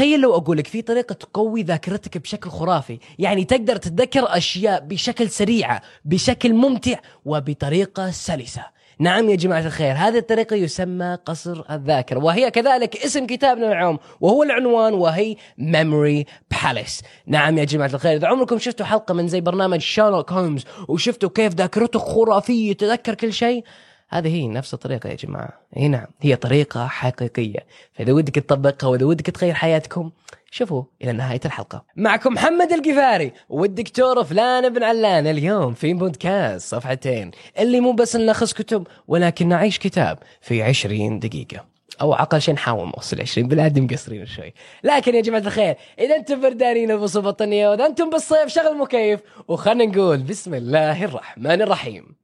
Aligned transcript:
تخيل 0.00 0.20
لو 0.20 0.34
أقول 0.34 0.58
لك 0.58 0.66
في 0.66 0.82
طريقة 0.82 1.12
تقوي 1.12 1.62
ذاكرتك 1.62 2.18
بشكل 2.18 2.50
خرافي. 2.50 2.98
يعني 3.18 3.44
تقدر 3.44 3.76
تتذكر 3.76 4.36
أشياء 4.36 4.80
بشكل 4.80 5.30
سريعه 5.30 5.82
بشكل 6.04 6.54
ممتع 6.54 6.98
وبطريقة 7.24 8.10
سلسة. 8.10 8.64
نعم 8.98 9.30
يا 9.30 9.36
جماعة 9.36 9.60
الخير 9.66 9.92
هذه 9.92 10.18
الطريقة 10.18 10.56
يسمى 10.56 11.18
قصر 11.26 11.64
الذاكرة. 11.70 12.18
وهي 12.18 12.50
كذلك 12.50 12.96
اسم 12.96 13.26
كتابنا 13.26 13.72
اليوم 13.72 13.98
وهو 14.20 14.42
العنوان 14.42 14.94
وهي 14.94 15.36
Memory 15.60 16.24
Palace. 16.54 17.04
نعم 17.26 17.58
يا 17.58 17.64
جماعة 17.64 17.90
الخير 17.94 18.16
إذا 18.16 18.28
عمركم 18.28 18.58
شفتوا 18.58 18.86
حلقة 18.86 19.14
من 19.14 19.28
زي 19.28 19.40
برنامج 19.40 19.80
شارلوك 19.80 20.32
هولمز 20.32 20.64
وشفتوا 20.88 21.28
كيف 21.28 21.54
ذاكرته 21.54 21.98
خرافية 21.98 22.70
يتذكر 22.70 23.14
كل 23.14 23.32
شيء؟ 23.32 23.64
هذه 24.10 24.28
هي 24.28 24.48
نفس 24.48 24.74
الطريقة 24.74 25.08
يا 25.08 25.14
جماعة. 25.14 25.60
إي 25.76 25.88
نعم 25.88 26.06
هي 26.20 26.36
طريقة 26.36 26.86
حقيقية. 26.86 27.66
فإذا 27.92 28.12
ودك 28.12 28.34
تطبقها 28.34 28.88
وإذا 28.88 29.06
ودك 29.06 29.26
تغير 29.26 29.54
حياتكم 29.54 30.10
شوفوا 30.50 30.82
إلى 31.02 31.12
نهاية 31.12 31.40
الحلقة. 31.44 31.84
معكم 31.96 32.32
محمد 32.32 32.72
القفاري 32.72 33.32
والدكتور 33.48 34.24
فلان 34.24 34.72
بن 34.72 34.82
علان. 34.82 35.26
اليوم 35.26 35.74
في 35.74 35.94
بودكاست 35.94 36.74
صفحتين. 36.74 37.30
اللي 37.58 37.80
مو 37.80 37.92
بس 37.92 38.16
نلخص 38.16 38.52
كتب 38.52 38.86
ولكن 39.08 39.48
نعيش 39.48 39.78
كتاب 39.78 40.18
في 40.40 40.62
عشرين 40.62 41.18
دقيقة. 41.18 41.64
أو 42.00 42.14
أقل 42.14 42.40
شيء 42.40 42.54
نحاول 42.54 42.92
نوصل 42.96 43.20
20 43.20 43.48
بالعاده 43.48 43.80
مقصرين 43.80 44.26
شوي. 44.26 44.54
لكن 44.84 45.14
يا 45.14 45.20
جماعة 45.20 45.40
الخير 45.40 45.76
إذا 45.98 46.16
أنتم 46.16 46.40
بردانين 46.40 46.90
البسوا 46.90 47.22
بطانيه 47.22 47.68
وإذا 47.68 47.86
أنتم 47.86 48.10
بالصيف 48.10 48.46
شغل 48.46 48.78
مكيف. 48.78 49.20
وخلنا 49.48 49.84
نقول 49.84 50.18
بسم 50.18 50.54
الله 50.54 51.04
الرحمن 51.04 51.62
الرحيم. 51.62 52.20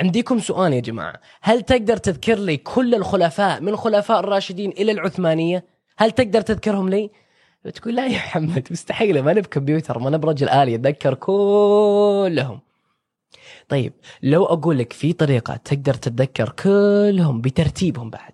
عنديكم 0.00 0.38
سؤال 0.38 0.72
يا 0.72 0.80
جماعة. 0.80 1.20
هل 1.42 1.62
تقدر 1.62 1.96
تذكر 1.96 2.34
لي 2.34 2.56
كل 2.56 2.94
الخلفاء 2.94 3.60
من 3.60 3.76
خلفاء 3.76 4.20
الراشدين 4.20 4.70
إلى 4.70 4.92
العثمانية؟ 4.92 5.64
هل 5.98 6.10
تقدر 6.10 6.40
تذكرهم 6.40 6.88
لي؟ 6.88 7.10
تقول 7.74 7.94
لا 7.94 8.06
يا 8.06 8.16
محمد 8.16 8.68
مستحيل. 8.70 9.22
ما 9.22 9.32
نب 9.32 9.46
كمبيوتر 9.46 9.98
ما 9.98 10.10
نب 10.10 10.26
رجل 10.26 10.48
آلي 10.48 10.74
أتذكر 10.74 11.14
كلهم. 11.14 12.60
طيب 13.68 13.92
لو 14.22 14.44
أقول 14.44 14.78
لك 14.78 14.92
في 14.92 15.12
طريقة 15.12 15.56
تقدر 15.56 15.94
تتذكر 15.94 16.48
كلهم 16.48 17.40
بترتيبهم 17.40 18.10
بعد. 18.10 18.32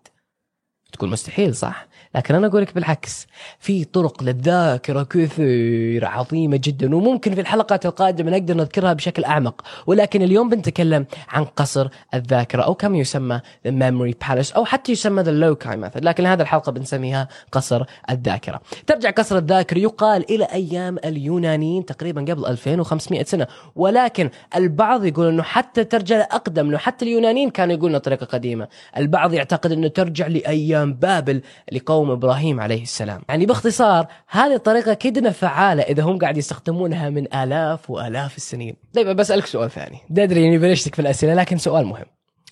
تقول 0.93 1.11
مستحيل 1.11 1.55
صح؟ 1.55 1.87
لكن 2.15 2.35
أنا 2.35 2.47
أقول 2.47 2.63
لك 2.63 2.75
بالعكس 2.75 3.27
في 3.59 3.85
طرق 3.85 4.23
للذاكرة 4.23 5.03
كثير 5.03 6.07
عظيمة 6.07 6.61
جدا 6.65 6.97
وممكن 6.97 7.35
في 7.35 7.41
الحلقات 7.41 7.87
القادمة 7.87 8.31
نقدر 8.31 8.55
نذكرها 8.55 8.93
بشكل 8.93 9.25
أعمق. 9.25 9.63
ولكن 9.87 10.23
اليوم 10.23 10.49
بنتكلم 10.49 11.07
عن 11.29 11.45
قصر 11.45 11.89
الذاكرة 12.15 12.63
أو 12.63 12.75
كما 12.75 12.99
يسمى 12.99 13.41
the 13.69 13.71
memory 13.71 14.29
palace 14.29 14.57
أو 14.57 14.65
حتى 14.65 14.93
يسمى 14.93 15.25
the 15.25 15.27
locai 15.27 15.77
method 15.77 16.03
لكن 16.03 16.27
هذه 16.27 16.41
الحلقة 16.43 16.73
بنسميها 16.73 17.29
قصر 17.53 17.85
الذاكرة. 18.11 18.61
ترجع 18.87 19.11
قصر 19.11 19.37
الذاكره 19.37 19.79
يقال 19.79 20.31
إلى 20.31 20.45
أيام 20.45 20.99
اليونانيين 21.05 21.87
تقريبا 21.87 22.21
قبل 22.21 22.47
2500 22.47 23.25
سنة. 23.25 23.47
ولكن 23.77 24.31
البعض 24.57 25.05
يقول 25.05 25.29
إنه 25.29 25.43
حتى 25.43 25.85
ترجع 25.85 26.21
أقدم 26.21 26.69
إنه 26.69 26.79
حتى 26.79 27.05
اليونانيين 27.05 27.51
كانوا 27.51 27.75
يقولون 27.75 27.99
طريقة 27.99 28.27
قديمة. 28.27 28.69
البعض 28.97 29.33
يعتقد 29.35 29.73
إنه 29.73 29.89
ترجع 29.89 30.27
لأيام 30.27 30.95
بابل 30.95 31.43
لقوم 31.73 31.90
قوم 31.91 32.11
إبراهيم 32.11 32.61
عليه 32.61 32.83
السلام. 32.83 33.23
يعني 33.29 33.47
باختصار 33.47 34.07
هذه 34.29 34.55
الطريقة 34.55 34.95
كدنا 34.95 35.31
فعالة 35.31 35.83
إذا 35.83 36.03
هم 36.03 36.19
قاعد 36.19 36.37
يستخدمونها 36.37 37.11
من 37.11 37.35
آلاف 37.35 37.91
وآلاف 37.91 38.37
السنين. 38.37 38.77
طيب 38.95 39.17
بسالك 39.17 39.47
سؤال 39.47 39.71
ثاني. 39.71 39.99
أدري 40.19 40.49
إني 40.49 40.59
بلشتك 40.59 40.95
في 40.95 41.03
الأسئلة 41.03 41.35
لكن 41.35 41.59
سؤال 41.59 41.87
مهم. 41.87 42.07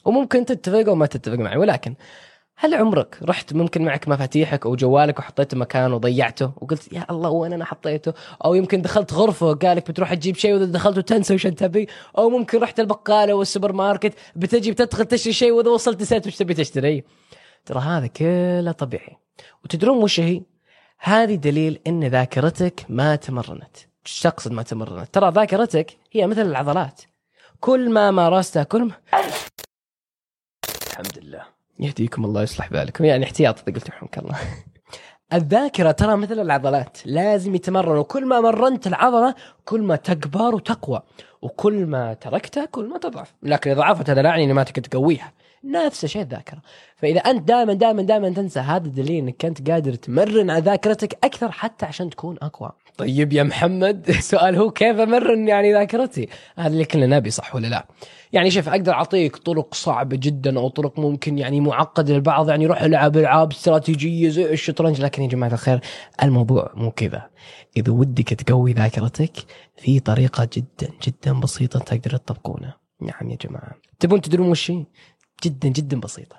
وممكن 0.05 0.45
تتفق 0.45 0.89
أو 0.89 0.95
ما 0.95 1.06
تتفق 1.06 1.39
معي 1.39 1.56
ولكن 1.56 1.95
هل 2.61 2.75
عمرك 2.75 3.19
رحت 3.22 3.53
ممكن 3.53 3.84
معك 3.84 4.08
مفاتيحك 4.08 4.67
أو 4.67 4.77
جوالك 4.77 5.19
وحطيته 5.19 5.56
مكان 5.56 5.92
وضيعته 5.92 6.52
وقلت 6.56 6.92
يا 6.92 7.06
الله 7.11 7.30
وين 7.30 7.52
أنا 7.52 7.64
حطيته؟ 7.64 8.12
أو 8.45 8.55
يمكن 8.55 8.83
دخلت 8.83 9.12
غرفة 9.12 9.47
وقالك 9.47 9.91
بتروح 9.91 10.14
تجيب 10.14 10.36
شيء 10.36 10.55
وإذا 10.55 10.64
دخلت 10.64 10.98
وتنسى 10.98 11.34
وش 11.34 11.42
تبي؟ 11.46 11.89
أو 12.18 12.30
ممكن 12.30 12.58
رحت 12.58 12.80
البقالة 12.80 13.34
والسوبر 13.34 13.73
ماركت 13.73 14.14
بتجي 14.36 14.70
بتدخل 14.70 15.05
تشتري 15.05 15.33
شيء 15.33 15.52
وإذا 15.52 15.70
وصلت 15.70 16.01
نسيت 16.01 16.27
وش 16.27 16.36
تبي 16.36 16.55
تشتري؟ 16.55 17.05
ترى 17.67 17.80
هذا 17.80 18.07
كله 18.07 18.73
طبيعي. 18.73 19.17
وتدرون 19.65 20.03
وش 20.03 20.21
هي؟ 20.21 20.43
هذه 20.99 21.35
دليل 21.35 21.81
إن 21.87 22.05
ذاكرتك 22.05 22.87
ما 22.89 23.17
تمرنت. 23.17 23.77
إيش 24.07 24.21
تقصد 24.21 24.53
ما 24.53 24.63
تمرنت؟ 24.63 25.15
ترى 25.15 25.31
ذاكرتك 25.31 25.97
هي 26.13 26.27
مثل 26.27 26.41
العضلات. 26.41 27.03
كل 27.61 27.91
ما 27.91 28.11
مارستها 28.11 28.63
كل 28.63 28.85
ما 28.85 28.95
الحمد 30.87 31.19
لله. 31.19 31.43
يهديكم 31.81 32.25
الله 32.25 32.43
يصلح 32.43 32.71
بالكم. 32.71 33.05
يعني 33.05 33.25
احتياط 33.25 33.59
إذا 33.69 33.75
قلت 33.75 33.91
رحمك 33.91 34.19
الله. 34.19 34.39
الذاكرة 35.33 35.91
ترى 35.91 36.17
مثل 36.17 36.41
العضلات. 36.41 36.99
لازم 37.05 37.55
يتمرن. 37.55 37.97
وكل 37.97 38.27
ما 38.27 38.41
مرنت 38.41 38.87
العضلة 38.87 39.35
كل 39.65 39.83
ما 39.83 39.97
تكبر 39.97 40.55
وتقوى. 40.55 41.03
وكل 41.43 41.87
ما 41.87 42.15
تركتها 42.15 42.65
كل 42.65 42.89
ما 42.89 42.99
تضعف. 42.99 43.35
لكن 43.43 43.70
إذا 43.70 43.81
ضعفت 43.81 44.11
هذا 44.11 44.23
لا 44.23 44.29
يعني 44.29 44.53
ما 44.53 44.63
تقويها. 44.63 45.33
نفس 45.64 46.05
الشيء 46.05 46.23
الذاكرة. 46.23 46.63
فإذا 46.96 47.20
أنت 47.20 47.48
دائما 47.48 47.73
دائما 47.73 48.02
دائما 48.02 48.30
تنسى 48.30 48.61
هذا 48.61 48.89
دليل 48.89 49.23
إنك 49.23 49.45
انت 49.45 49.70
قادر 49.70 49.95
تمرن 49.95 50.51
على 50.51 50.63
ذاكرتك 50.63 51.19
أكثر 51.24 51.51
حتى 51.52 51.86
عشان 51.86 52.11
تكون 52.11 52.36
أقوى. 52.42 52.70
طيب 52.98 53.33
يا 53.33 53.42
محمد 53.42 54.08
السؤال 54.19 54.57
هو 54.57 54.70
كيف 54.70 54.98
أمرن 54.98 55.48
يعني 55.48 55.73
ذاكرتي؟ 55.73 56.29
هذا 56.57 56.73
اللي 56.73 56.85
كلنا 56.85 57.17
نبي 57.17 57.30
صح 57.30 57.55
ولا 57.55 57.67
لا؟ 57.67 57.86
يعني 58.33 58.51
شوف 58.51 58.69
أقدر 58.69 58.92
أعطيك 58.92 59.36
طرق 59.36 59.74
صعبة 59.74 60.17
جدا 60.17 60.58
أو 60.58 60.69
طرق 60.69 60.98
ممكن 60.98 61.39
يعني 61.39 61.61
معقدة 61.61 62.14
للبعض 62.14 62.48
يعني 62.48 62.67
روح 62.67 62.83
ألعب 62.83 63.17
ألعاب 63.17 63.52
استراتيجية 63.52 64.29
زي 64.29 64.52
الشطرنج 64.52 65.01
لكن 65.01 65.23
يا 65.23 65.29
جماعة 65.29 65.52
الخير 65.52 65.80
الموضوع 66.23 66.73
مو 66.75 66.90
كذا. 66.90 67.30
إذا 67.77 67.92
ودك 67.92 68.29
تقوي 68.29 68.73
ذاكرتك 68.73 69.33
في 69.77 70.01
طريقة 70.01 70.48
جدا 70.52 70.92
جدا 71.02 71.40
بسيطة 71.40 71.79
تقدر 71.79 72.17
تطبقونها. 72.17 72.77
نعم 73.01 73.30
يا 73.30 73.36
جماعة. 73.36 73.75
تبون 74.01 74.20
تدرون 74.20 74.51
وش 74.51 74.73
جدا 75.45 75.69
جدا 75.69 76.01
بسيطة. 76.01 76.37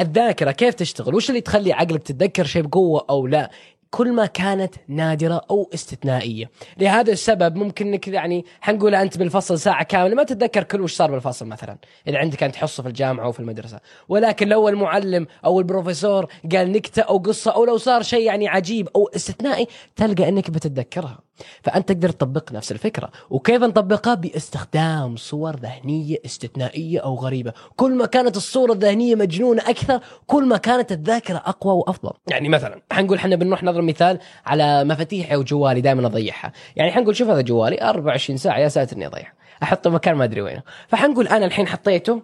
الذاكرة 0.00 0.50
كيف 0.50 0.74
تشتغل؟ 0.74 1.14
وش 1.14 1.28
اللي 1.30 1.40
تخلي 1.40 1.72
عقلك 1.72 2.02
تتذكر 2.02 2.44
شيء 2.44 2.62
بقوة 2.62 3.06
أو 3.10 3.26
لا؟ 3.26 3.50
كل 3.90 4.12
ما 4.12 4.26
كانت 4.26 4.74
نادرة 4.88 5.40
أو 5.50 5.70
استثنائية. 5.74 6.50
لهذا 6.78 7.12
السبب 7.12 7.56
ممكن 7.56 7.86
أنك 7.86 8.08
يعني 8.08 8.44
حنقول 8.60 8.94
أنت 8.94 9.18
بالفصل 9.18 9.58
ساعة 9.58 9.84
كاملة 9.84 10.14
ما 10.14 10.22
تتذكر 10.22 10.62
كل 10.62 10.80
وش 10.80 10.94
صار 10.94 11.10
بالفصل 11.10 11.46
مثلا 11.46 11.78
إذا 12.08 12.18
عندك 12.18 12.42
أنت 12.42 12.56
حصة 12.56 12.82
في 12.82 12.88
الجامعة 12.88 13.24
أو 13.24 13.32
في 13.32 13.40
المدرسة. 13.40 13.80
ولكن 14.08 14.48
لو 14.48 14.68
المعلم 14.68 15.26
أو 15.44 15.60
البروفيسور 15.60 16.26
قال 16.52 16.72
نكتة 16.72 17.02
أو 17.02 17.18
قصة 17.18 17.50
أو 17.50 17.64
لو 17.64 17.76
صار 17.76 18.02
شيء 18.02 18.26
يعني 18.26 18.48
عجيب 18.48 18.88
أو 18.96 19.10
استثنائي 19.16 19.66
تلقى 19.96 20.28
أنك 20.28 20.50
بتتذكرها. 20.50 21.25
فأنت 21.62 21.88
تقدر 21.88 22.10
تطبق 22.10 22.52
نفس 22.52 22.72
الفكرة. 22.72 23.10
وكيف 23.30 23.62
نطبقها؟ 23.62 24.14
باستخدام 24.14 25.16
صور 25.16 25.56
ذهنية 25.56 26.16
استثنائية 26.24 27.00
أو 27.00 27.14
غريبة. 27.14 27.52
كل 27.76 27.94
ما 27.94 28.06
كانت 28.06 28.36
الصورة 28.36 28.72
الذهنية 28.72 29.14
مجنونة 29.14 29.62
أكثر 29.62 30.00
كل 30.26 30.44
ما 30.46 30.56
كانت 30.56 30.92
الذاكرة 30.92 31.36
أقوى 31.36 31.72
وأفضل. 31.72 32.12
يعني 32.30 32.48
مثلا 32.48 32.82
حنقول 32.92 33.18
إحنا 33.18 33.36
بنروح 33.36 33.62
نضرب 33.62 33.84
مثال 33.84 34.18
على 34.46 34.84
مفاتيحي 34.84 35.34
أو 35.34 35.42
جوالي 35.42 35.80
دائما 35.80 36.06
أضيعها. 36.06 36.52
يعني 36.76 36.92
حنقول 36.92 37.16
شوف 37.16 37.28
هذا 37.28 37.40
جوالي 37.40 37.82
24 37.82 38.36
ساعة 38.36 38.58
يا 38.58 38.68
ساتر 38.68 38.96
إني 38.96 39.06
أضيعه. 39.06 39.32
أحطه 39.62 39.90
مكان 39.90 40.14
ما 40.14 40.24
أدري 40.24 40.40
وينه. 40.40 40.62
فحنقول 40.88 41.28
أنا 41.28 41.46
الحين 41.46 41.66
حطيته 41.66 42.22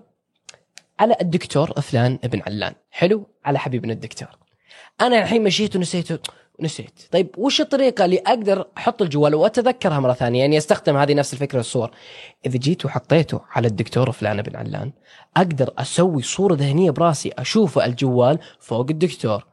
على 1.00 1.16
الدكتور 1.20 1.72
فلان 1.80 2.18
ابن 2.24 2.42
علان. 2.46 2.74
حلو؟ 2.90 3.26
على 3.44 3.58
حبيبنا 3.58 3.92
الدكتور. 3.92 4.28
أنا 5.00 5.18
الحين 5.18 5.42
مشيت 5.42 5.76
ونسيته. 5.76 6.18
نسيت. 6.62 7.00
طيب 7.10 7.28
وش 7.38 7.60
الطريقة 7.60 8.04
اللي 8.04 8.18
أقدر 8.18 8.66
أحط 8.78 9.02
الجوال 9.02 9.34
وأتذكرها 9.34 10.00
مرة 10.00 10.12
ثانية؟ 10.12 10.40
يعني 10.40 10.58
أستخدم 10.58 10.96
هذه 10.96 11.14
نفس 11.14 11.32
الفكرة 11.32 11.60
الصور. 11.60 11.90
إذا 12.46 12.58
جيت 12.58 12.84
وحطيته 12.84 13.40
على 13.50 13.68
الدكتور 13.68 14.12
فلان 14.12 14.42
بن 14.42 14.56
علان 14.56 14.92
أقدر 15.36 15.70
أسوي 15.78 16.22
صورة 16.22 16.54
ذهنية 16.54 16.90
براسي 16.90 17.32
أشوف 17.38 17.78
الجوال 17.78 18.38
فوق 18.60 18.86
الدكتور. 18.90 19.51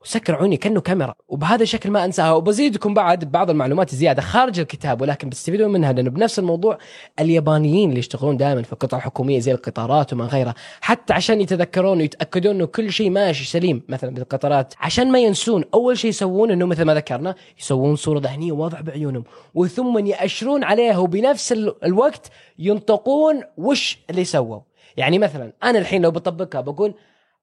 وسكر 0.00 0.34
عيوني 0.34 0.56
كأنه 0.56 0.80
كاميرا. 0.80 1.14
وبهذا 1.28 1.62
الشكل 1.62 1.90
ما 1.90 2.04
أنساها. 2.04 2.32
وبزيدكم 2.32 2.94
بعد 2.94 3.24
بعض 3.32 3.50
المعلومات 3.50 3.94
زياده 3.94 4.22
خارج 4.22 4.60
الكتاب 4.60 5.00
ولكن 5.00 5.28
بتستفيدون 5.28 5.72
منها 5.72 5.92
لأنه 5.92 6.10
بنفس 6.10 6.38
الموضوع 6.38 6.78
اليابانيين 7.20 7.88
اللي 7.88 7.98
يشتغلون 7.98 8.36
دائما 8.36 8.62
في 8.62 8.72
القطع 8.72 8.96
الحكوميه 8.96 9.40
زي 9.40 9.52
القطارات 9.52 10.12
وما 10.12 10.24
غيرها. 10.24 10.54
حتى 10.80 11.12
عشان 11.12 11.40
يتذكرون 11.40 11.98
ويتأكدون 11.98 12.54
إنه 12.54 12.66
كل 12.66 12.92
شيء 12.92 13.10
ماشي 13.10 13.44
سليم 13.44 13.82
مثلا 13.88 14.10
بالقطارات. 14.14 14.74
عشان 14.80 15.12
ما 15.12 15.18
ينسون 15.18 15.64
أول 15.74 15.98
شيء 15.98 16.10
يسوون 16.10 16.50
إنه 16.50 16.66
مثل 16.66 16.82
ما 16.82 16.94
ذكرنا 16.94 17.34
يسوون 17.58 17.96
صورة 17.96 18.20
ذهنية 18.20 18.52
واضح 18.52 18.80
بعيونهم. 18.80 19.24
وثم 19.54 20.06
يأشرون 20.06 20.64
عليها 20.64 20.98
وبنفس 20.98 21.52
الوقت 21.84 22.30
ينطقون 22.58 23.42
وش 23.56 23.98
اللي 24.10 24.24
سووا. 24.24 24.60
يعني 24.96 25.18
مثلا 25.18 25.52
أنا 25.62 25.78
الحين 25.78 26.02
لو 26.02 26.10
بطبقها 26.10 26.60
بقول 26.60 26.94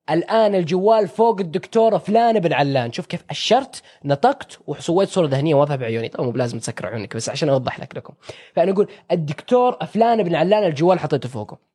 الآن 0.10 0.56
الجوال 0.56 1.08
فوق 1.08 1.40
الدكتورة 1.40 1.98
فلان 1.98 2.40
بن 2.40 2.54
علان 2.54 2.92
شوف 2.92 3.06
كيف 3.06 3.24
أشرت 3.30 3.82
نطقت 4.06 4.60
وسويت 4.68 5.10
صورة 5.10 5.28
ذهنية 5.28 5.56
واضحة 5.56 5.76
بعيوني. 5.76 6.10
طبعا 6.10 6.26
مو 6.26 6.32
بلازم 6.32 6.60
تسكر 6.60 6.88
عيونك 6.88 7.16
بس 7.16 7.30
عشان 7.30 7.50
أوضح 7.50 7.80
لك 7.80 7.96
لكم 7.96 8.14
فأنا 8.54 8.72
أقول 8.72 8.88
الدكتور 9.12 9.86
فلان 9.86 10.24
بن 10.24 10.36
علان 10.36 10.64
الجوال 10.64 11.00
حطيته 11.00 11.30
فوقه. 11.30 11.75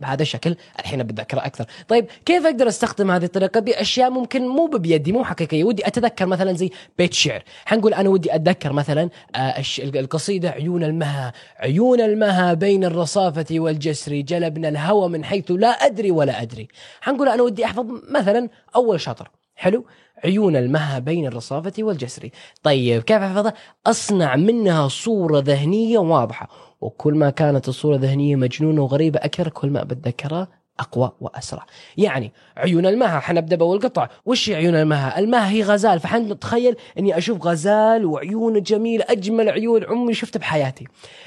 بهذا 0.00 0.22
الشكل 0.22 0.56
الحين 0.80 1.02
بتذكره 1.02 1.46
أكثر. 1.46 1.64
طيب 1.88 2.06
كيف 2.26 2.46
أقدر 2.46 2.68
أستخدم 2.68 3.10
هذه 3.10 3.24
الطريقة 3.24 3.60
بأشياء 3.60 4.10
ممكن 4.10 4.48
مو 4.48 4.66
بيدي 4.66 5.12
مو 5.12 5.24
حقيقية؟ 5.24 5.64
ودي 5.64 5.86
أتذكر 5.86 6.26
مثلا 6.26 6.52
زي 6.52 6.70
بيت 6.98 7.14
شعر. 7.14 7.42
حنقول 7.64 7.94
أنا 7.94 8.08
ودي 8.08 8.34
أتذكر 8.34 8.72
مثلا 8.72 9.10
آه، 9.34 9.62
القصيدة 9.78 10.50
عيون 10.50 10.84
المها 10.84 11.32
عيون 11.58 12.00
المها 12.00 12.54
بين 12.54 12.84
الرصافة 12.84 13.46
والجسر 13.50 14.14
جلبنا 14.20 14.68
الهوى 14.68 15.08
من 15.08 15.24
حيث 15.24 15.50
لا 15.50 15.68
أدري 15.68 16.10
ولا 16.10 16.42
أدري. 16.42 16.68
حنقول 17.00 17.28
أنا 17.28 17.42
ودي 17.42 17.64
أحفظ 17.64 17.86
مثلا 18.10 18.48
أول 18.76 19.00
شطر. 19.00 19.30
حلو 19.58 19.84
عيون 20.24 20.56
المها 20.56 20.98
بين 20.98 21.26
الرصافة 21.26 21.72
والجسر. 21.78 22.28
طيب 22.62 23.02
كيف 23.02 23.22
أحفظها؟ 23.22 23.54
أصنع 23.86 24.36
منها 24.36 24.88
صورة 24.88 25.38
ذهنية 25.38 25.98
واضحة. 25.98 26.48
وكل 26.80 27.14
ما 27.14 27.30
كانت 27.30 27.68
الصورة 27.68 27.96
ذهنية 27.96 28.36
مجنونة 28.36 28.82
وغريبة 28.82 29.18
أكثر 29.22 29.48
كل 29.48 29.70
ما 29.70 29.82
بتذكرها 29.82 30.48
أقوى 30.80 31.12
وأسرع. 31.20 31.66
يعني 31.96 32.32
عيون 32.56 32.86
المها 32.86 33.20
حنبدأ 33.20 33.56
بأول 33.56 33.80
قطعه 33.80 34.10
وش 34.26 34.50
عيون 34.50 34.74
المها؟ 34.74 35.18
المها 35.18 35.50
هي 35.50 35.62
غزال. 35.62 36.00
فحنتخيل 36.00 36.76
إني 36.98 37.18
أشوف 37.18 37.46
غزال 37.46 38.06
وعيون 38.06 38.62
جميلة 38.62 39.04
أجمل 39.08 39.48
عيون 39.48 39.84
عمري 39.84 40.14
شفتها 40.14 40.40
بحياتي. 40.40 40.86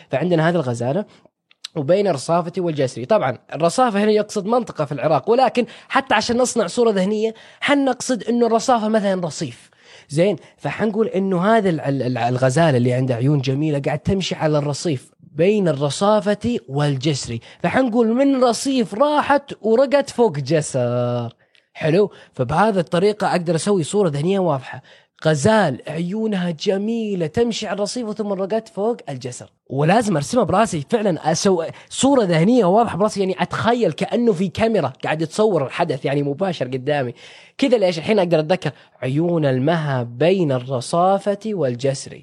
فعندنا 0.09 0.49
هذه 0.49 0.55
الغزالة. 0.55 1.05
وبين 1.75 2.07
الرصافة 2.07 2.51
والجسري 2.57 3.05
طبعا 3.05 3.37
الرصافة 3.53 4.03
هنا 4.03 4.11
يقصد 4.11 4.45
منطقة 4.45 4.85
في 4.85 4.91
العراق 4.91 5.29
ولكن 5.29 5.65
حتى 5.89 6.15
عشان 6.15 6.37
نصنع 6.37 6.67
صورة 6.67 6.91
ذهنية 6.91 7.33
حنقصد 7.59 8.23
إنه 8.23 8.47
الرصافة 8.47 8.87
مثلا 8.87 9.25
رصيف. 9.25 9.69
زين 10.09 10.35
فحنقول 10.57 11.07
إنه 11.07 11.45
هذا 11.45 11.69
الغزالة 12.29 12.77
اللي 12.77 12.93
عندها 12.93 13.15
عيون 13.15 13.41
جميلة 13.41 13.79
قاعد 13.79 13.99
تمشي 13.99 14.35
على 14.35 14.57
الرصيف 14.57 15.11
بين 15.19 15.67
الرصافة 15.67 16.57
والجسر. 16.67 17.37
فحنقول 17.63 18.07
من 18.07 18.43
رصيف 18.43 18.93
راحت 18.93 19.53
ورقت 19.61 20.09
فوق 20.09 20.39
جسر. 20.39 21.33
حلو؟ 21.73 22.11
فبهذه 22.33 22.79
الطريقة 22.79 23.31
أقدر 23.31 23.55
أسوي 23.55 23.83
صورة 23.83 24.09
ذهنية 24.09 24.39
واضحة. 24.39 24.81
غزال 25.25 25.81
عيونها 25.87 26.51
جميلة 26.51 27.27
تمشي 27.27 27.67
على 27.67 27.75
الرصيف 27.75 28.11
ثم 28.11 28.33
رقت 28.33 28.67
فوق 28.67 28.97
الجسر. 29.09 29.49
ولازم 29.69 30.15
أرسمها 30.15 30.43
براسي 30.43 30.85
فعلا 30.89 31.31
أسوي 31.31 31.67
صورة 31.89 32.23
ذهنية 32.23 32.65
واضحة 32.65 32.97
براسي 32.97 33.19
يعني 33.19 33.35
أتخيل 33.39 33.91
كأنه 33.91 34.33
في 34.33 34.47
كاميرا 34.47 34.93
قاعد 35.03 35.21
يتصور 35.21 35.65
الحدث 35.65 36.05
يعني 36.05 36.23
مباشر 36.23 36.65
قدامي. 36.65 37.13
كذا 37.57 37.77
ليش 37.77 37.97
الحين 37.97 38.19
أقدر 38.19 38.39
أتذكر 38.39 38.71
عيون 39.01 39.45
المها 39.45 40.03
بين 40.03 40.51
الرصافة 40.51 41.39
والجسر 41.45 42.21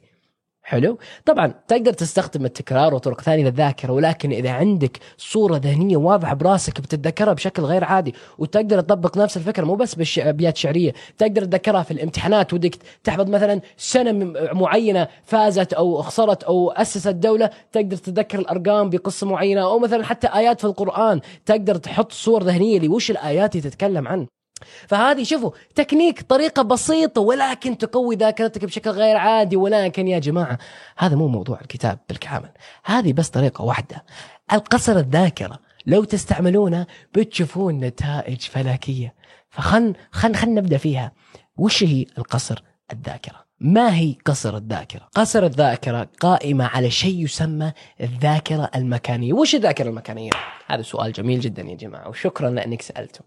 حلو. 0.68 0.98
طبعا 1.24 1.54
تقدر 1.68 1.92
تستخدم 1.92 2.44
التكرار 2.44 2.94
وطرق 2.94 3.20
ثانية 3.20 3.44
للذاكرة 3.44 3.92
ولكن 3.92 4.32
إذا 4.32 4.50
عندك 4.50 4.98
صورة 5.18 5.56
ذهنية 5.56 5.96
واضحة 5.96 6.34
براسك 6.34 6.80
بتتذكرها 6.80 7.32
بشكل 7.32 7.62
غير 7.62 7.84
عادي 7.84 8.14
وتقدر 8.38 8.80
تطبق 8.80 9.18
نفس 9.18 9.36
الفكرة 9.36 9.64
مو 9.64 9.74
بس 9.74 9.94
بالابيات 9.94 10.54
الشعريه 10.54 10.92
تقدر 11.18 11.44
تتذكرها 11.44 11.82
في 11.82 11.90
الامتحانات 11.90 12.52
ودك 12.52 12.74
تحفظ 13.04 13.28
مثلا 13.30 13.60
سنة 13.76 14.12
معينة 14.52 15.08
فازت 15.24 15.72
أو 15.72 16.02
خسرت 16.02 16.42
أو 16.42 16.70
أسست 16.70 17.08
دولة 17.08 17.50
تقدر 17.72 17.96
تتذكر 17.96 18.38
الأرقام 18.38 18.90
بقصة 18.90 19.26
معينة 19.26 19.62
أو 19.62 19.78
مثلا 19.78 20.04
حتى 20.04 20.26
آيات 20.26 20.60
في 20.60 20.66
القرآن 20.66 21.20
تقدر 21.46 21.74
تحط 21.74 22.12
صور 22.12 22.42
ذهنية 22.42 22.78
لوش 22.78 23.10
الآيات 23.10 23.56
تتكلم 23.56 24.08
عنه 24.08 24.37
فهذه 24.86 25.24
شوفوا 25.24 25.50
تكنيك 25.74 26.22
طريقة 26.22 26.62
بسيطة 26.62 27.20
ولكن 27.20 27.78
تقوي 27.78 28.16
ذاكرتك 28.16 28.64
بشكل 28.64 28.90
غير 28.90 29.16
عادي. 29.16 29.56
ولكن 29.56 30.08
يا 30.08 30.18
جماعة 30.18 30.58
هذا 30.98 31.16
مو 31.16 31.28
موضوع 31.28 31.60
الكتاب 31.60 31.98
بالكامل. 32.08 32.50
هذه 32.84 33.12
بس 33.12 33.28
طريقة 33.28 33.64
واحدة. 33.64 34.04
القصر 34.52 34.96
الذاكرة 34.96 35.58
لو 35.86 36.04
تستعملونها 36.04 36.86
بتشوفون 37.14 37.80
نتائج 37.80 38.40
فلكية. 38.40 39.14
فخل 39.50 39.94
خل 40.10 40.34
خل 40.34 40.54
نبدأ 40.54 40.76
فيها. 40.76 41.12
وش 41.56 41.84
هي 41.84 42.06
القصر 42.18 42.62
الذاكرة؟ 42.92 43.47
ما 43.60 43.94
هي 43.96 44.14
قصر 44.24 44.56
الذاكرة؟ 44.56 45.08
قصر 45.14 45.44
الذاكرة 45.44 46.08
قائمة 46.20 46.64
على 46.66 46.90
شيء 46.90 47.24
يسمى 47.24 47.72
الذاكرة 48.00 48.70
المكانية، 48.74 49.32
وش 49.32 49.54
الذاكرة 49.54 49.88
المكانية؟ 49.88 50.30
هذا 50.66 50.82
سؤال 50.82 51.12
جميل 51.12 51.40
جدا 51.40 51.62
يا 51.62 51.74
جماعة 51.74 52.08
وشكرا 52.08 52.50
لأنك 52.50 52.82
سألته. 52.82 53.20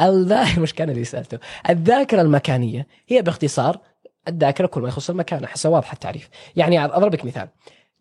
الذاكرة 0.00 0.60
مش 0.60 0.74
كان 0.74 0.90
اللي 0.90 1.04
سألته، 1.04 1.38
الذاكرة 1.68 2.20
المكانية 2.22 2.86
هي 3.08 3.22
باختصار 3.22 3.78
الذاكرة 4.28 4.66
كل 4.66 4.80
ما 4.80 4.88
يخص 4.88 5.10
المكان، 5.10 5.44
أحسها 5.44 5.70
واضحة 5.70 5.92
التعريف. 5.92 6.28
يعني 6.56 6.84
أضربك 6.84 7.24
مثال، 7.24 7.48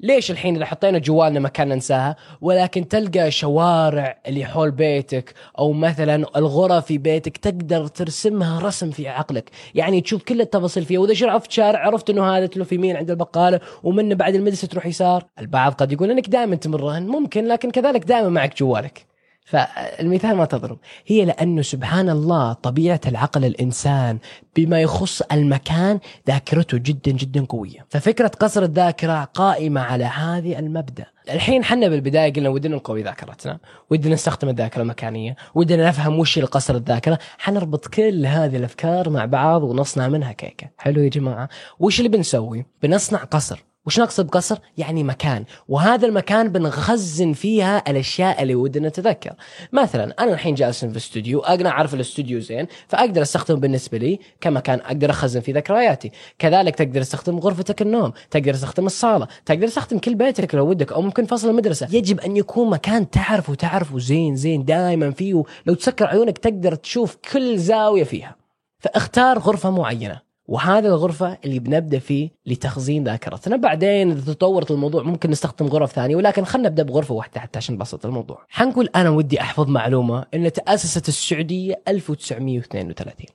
ليش 0.04 0.32
الحين 0.32 0.56
إذا 0.56 0.66
حطينا 0.66 0.98
جوالنا 0.98 1.40
مكان 1.40 1.68
ننساها؟ 1.68 2.16
ولكن 2.42 2.88
تلقى 2.88 3.32
شوارع 3.32 4.18
اللي 4.28 4.46
حول 4.46 4.72
بيتك 4.72 5.34
أو 5.60 5.74
مثلا 5.74 6.26
الغرف 6.36 6.86
في 6.86 6.98
بيتك 6.98 7.38
تقدر 7.38 7.88
ترسمها 7.88 8.60
رسم 8.60 8.92
في 8.92 9.08
عقلك. 9.08 9.50
يعني 9.76 10.02
تشوف 10.02 10.24
كل 10.24 10.42
التفاصيل 10.42 10.86
فيها. 10.86 11.00
وإذا 11.00 11.14
شرفت 11.14 11.52
شارع 11.52 11.80
عرفت 11.80 12.10
إنه 12.10 12.38
هذا 12.38 12.46
تلف 12.46 12.72
يمين 12.72 12.96
عند 12.96 13.10
البقالة 13.10 13.60
ومنه 13.84 14.16
بعد 14.16 14.36
المدرسة 14.36 14.68
تروح 14.68 14.86
يسار. 14.86 15.26
البعض 15.40 15.74
قد 15.74 15.92
يقول 15.92 16.12
إنك 16.12 16.30
دائما 16.30 16.56
تمرهن. 16.56 17.08
ممكن 17.08 17.48
لكن 17.48 17.72
كذلك 17.72 18.06
دائما 18.06 18.30
معك 18.30 18.58
جوالك. 18.58 19.11
فالمثال 19.52 20.36
ما 20.36 20.46
تضرب. 20.46 20.78
هي 21.08 21.26
لأنه 21.26 21.62
سبحان 21.62 22.10
الله 22.10 22.54
طبيعة 22.54 23.02
العقل 23.08 23.46
الإنسان 23.46 24.20
بما 24.56 24.82
يخص 24.82 25.22
المكان 25.22 26.00
ذاكرته 26.28 26.78
جدا 26.78 27.12
جدا 27.12 27.46
قوية. 27.46 27.86
ففكرة 27.90 28.28
قصر 28.28 28.64
الذاكرة 28.64 29.24
قائمة 29.24 29.82
على 29.82 30.04
هذه 30.04 30.60
المبدأ. 30.60 31.06
الحين 31.30 31.64
حنا 31.64 31.88
بالبداية 31.88 32.34
قلنا 32.34 32.50
ودنا 32.50 32.76
نقوي 32.76 33.04
ذاكرتنا 33.04 33.60
ودنا 33.90 34.14
نستخدم 34.14 34.50
الذاكرة 34.50 34.82
المكانية 34.82 35.36
ودنا 35.56 35.88
نفهم 35.88 36.20
وش 36.20 36.38
القصر 36.38 36.76
الذاكرة. 36.76 37.20
حنربط 37.38 37.88
كل 37.88 38.26
هذه 38.26 38.58
الأفكار 38.58 39.10
مع 39.10 39.26
بعض 39.26 39.64
ونصنع 39.64 40.08
منها 40.08 40.32
كيكة. 40.32 40.68
حلو 40.78 41.02
يا 41.02 41.10
جماعة؟ 41.10 41.50
وش 41.80 42.00
اللي 42.00 42.10
بنسوي؟ 42.10 42.66
بنصنع 42.84 43.20
قصر. 43.24 43.71
وش 43.86 44.00
نقصد 44.00 44.26
بقصر؟ 44.28 44.58
يعني 44.78 45.04
مكان. 45.04 45.46
وهذا 45.68 46.08
المكان 46.08 46.50
بنخزن 46.50 47.34
فيها 47.34 47.84
الأشياء 47.88 48.42
اللي 48.44 48.56
ودنا 48.56 48.88
نتذكر. 48.88 49.34
مثلا 49.74 50.16
أنا 50.20 50.34
الحين 50.34 50.56
جالس 50.56 50.86
في 50.86 50.92
الاستوديو 50.92 51.40
أنا 51.40 51.70
أعرف 51.70 51.94
الاستوديو 51.94 52.40
زين 52.40 52.68
فأقدر 52.88 53.22
أستخدمه 53.22 53.60
بالنسبة 53.60 53.98
لي 53.98 54.20
كمكان 54.42 54.80
أقدر 54.80 55.10
أخزن 55.10 55.40
فيه 55.40 55.54
ذكرياتي. 55.54 56.12
كذلك 56.40 56.76
تقدر 56.76 57.02
تستخدم 57.02 57.40
غرفتك 57.40 57.82
النوم 57.82 58.14
تقدر 58.32 58.54
تستخدم 58.54 58.86
الصالة 58.86 59.28
تقدر 59.46 59.68
تستخدم 59.68 60.00
كل 60.00 60.16
بيتك 60.16 60.56
لو 60.56 60.70
ودك 60.70 60.92
أو 60.92 61.02
ممكن 61.02 61.26
فصل 61.26 61.50
المدرسة. 61.50 61.88
يجب 61.92 62.20
أن 62.20 62.38
يكون 62.38 62.70
مكان 62.70 63.10
تعرفه 63.10 63.56
تعرفه 63.56 64.00
زين 64.00 64.36
زين 64.36 64.66
دائما 64.66 65.12
فيه 65.12 65.44
لو 65.66 65.74
تسكر 65.74 66.06
عيونك 66.06 66.38
تقدر 66.38 66.76
تشوف 66.76 67.18
كل 67.34 67.58
زاوية 67.58 68.04
فيها. 68.04 68.36
فاختار 68.80 69.40
غرفة 69.40 69.70
معينة. 69.70 70.31
وهذه 70.52 70.86
الغرفة 70.86 71.38
اللي 71.46 71.60
بنبدأ 71.60 72.00
فيه 72.00 72.30
لتخزين 72.46 73.04
ذاكرتنا. 73.04 73.58
بعدين 73.58 74.12
إذا 74.12 74.34
تطورت 74.34 74.72
الموضوع 74.72 75.04
ممكن 75.04 75.30
نستخدم 75.30 75.68
غرف 75.68 75.92
ثانية 75.92 76.16
ولكن 76.16 76.46
خلينا 76.46 76.70
نبدأ 76.70 76.84
بغرفة 76.84 77.14
واحدة 77.14 77.42
حتى 77.42 77.58
عشان 77.58 77.76
نبسط 77.76 78.06
الموضوع. 78.06 78.46
حنقول 78.50 78.90
أنا 78.96 79.10
ودي 79.10 79.42
أحفظ 79.42 79.70
معلومة 79.70 80.26
أن 80.34 80.52
تأسست 80.52 81.08
السعودية 81.08 81.82
1932 81.88 83.26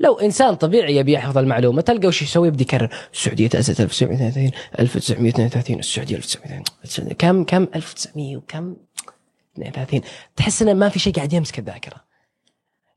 لو 0.00 0.14
إنسان 0.14 0.54
طبيعي 0.54 0.96
يبي 0.96 1.12
يحفظ 1.12 1.38
المعلومة 1.38 1.80
تلقى 1.80 2.08
وش 2.08 2.22
يسوي؟ 2.22 2.48
يبدي 2.48 2.62
يكرر. 2.62 2.88
السعودية 3.12 3.48
تأسست 3.48 3.80
1932 3.80 4.50
1932 4.78 5.78
السعودية 5.78 6.16
1932 6.16 7.12
كم 7.18 7.44
كم؟ 7.44 7.68
1900 7.74 8.36
وكم؟ 8.36 8.76
32 9.54 10.00
تحس 10.36 10.62
انه 10.62 10.74
ما 10.74 10.88
في 10.88 10.98
شيء 10.98 11.12
قاعد 11.12 11.32
يمسك 11.32 11.58
الذاكرة. 11.58 12.05